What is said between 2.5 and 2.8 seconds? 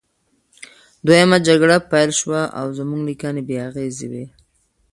او